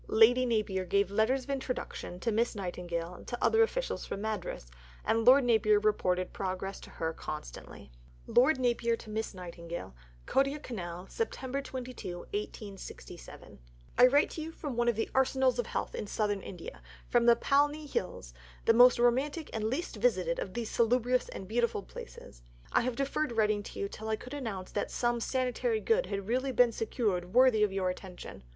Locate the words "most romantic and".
18.73-19.65